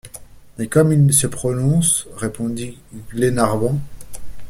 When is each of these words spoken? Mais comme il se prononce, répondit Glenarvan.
Mais 0.57 0.65
comme 0.67 0.91
il 0.91 1.13
se 1.13 1.27
prononce, 1.27 2.07
répondit 2.15 2.75
Glenarvan. 3.11 3.79